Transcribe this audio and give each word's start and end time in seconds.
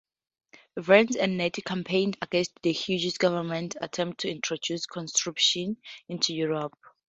Vance 0.77 1.15
and 1.15 1.37
Nettie 1.37 1.61
campaigned 1.61 2.17
against 2.23 2.53
the 2.63 2.71
Hughes 2.71 3.19
government's 3.19 3.75
attempt 3.79 4.21
to 4.21 4.31
introduce 4.31 4.87
conscription 4.87 5.77
into 6.09 6.33
Australia. 6.41 6.69